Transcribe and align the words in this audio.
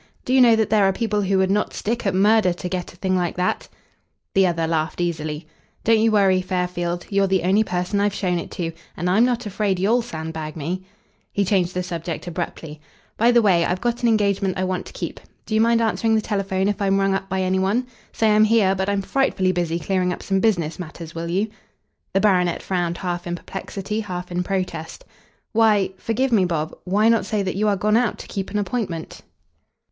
Do 0.25 0.33
you 0.33 0.41
know 0.41 0.55
that 0.55 0.71
there 0.71 0.85
are 0.85 0.91
people 0.91 1.21
who 1.21 1.37
would 1.37 1.51
not 1.51 1.75
stick 1.75 2.07
at 2.07 2.15
murder 2.15 2.53
to 2.53 2.67
get 2.67 2.91
a 2.91 2.95
thing 2.95 3.15
like 3.15 3.35
that?" 3.35 3.67
The 4.33 4.47
other 4.47 4.65
laughed 4.65 4.99
easily. 4.99 5.45
"Don't 5.83 5.99
you 5.99 6.09
worry, 6.11 6.41
Fairfield. 6.41 7.05
You're 7.11 7.27
the 7.27 7.43
only 7.43 7.63
person 7.63 7.99
I've 8.01 8.11
shown 8.15 8.39
it 8.39 8.49
to, 8.53 8.71
and 8.97 9.07
I'm 9.07 9.23
not 9.23 9.45
afraid 9.45 9.77
you'll 9.79 10.01
sandbag 10.01 10.55
me." 10.55 10.81
He 11.31 11.45
changed 11.45 11.75
the 11.75 11.83
subject 11.83 12.25
abruptly. 12.25 12.81
"By 13.15 13.29
the 13.29 13.43
way, 13.43 13.63
I've 13.63 13.79
got 13.79 14.01
an 14.01 14.09
engagement 14.09 14.57
I 14.57 14.63
want 14.63 14.87
to 14.87 14.93
keep. 14.93 15.19
Do 15.45 15.53
you 15.53 15.61
mind 15.61 15.81
answering 15.81 16.15
the 16.15 16.21
telephone 16.21 16.67
if 16.67 16.81
I'm 16.81 16.99
rung 16.99 17.13
up 17.13 17.29
by 17.29 17.43
any 17.43 17.59
one? 17.59 17.85
Say 18.11 18.31
I'm 18.31 18.45
here, 18.45 18.73
but 18.73 18.89
I'm 18.89 19.03
frightfully 19.03 19.51
busy 19.51 19.77
clearing 19.77 20.11
up 20.11 20.23
some 20.23 20.39
business 20.39 20.79
matters, 20.79 21.13
will 21.13 21.27
you?" 21.29 21.47
The 22.13 22.19
baronet 22.21 22.63
frowned 22.63 22.97
half 22.97 23.27
in 23.27 23.35
perplexity, 23.35 23.99
half 23.99 24.31
in 24.31 24.41
protest. 24.41 25.05
"Why 25.51 25.91
forgive 25.99 26.31
me, 26.31 26.43
Bob 26.45 26.75
why 26.85 27.07
not 27.07 27.23
say 27.27 27.43
that 27.43 27.55
you 27.55 27.67
are 27.67 27.75
gone 27.77 27.95
out 27.97 28.17
to 28.17 28.25
keep 28.27 28.49
an 28.49 28.57
appointment?" 28.57 29.21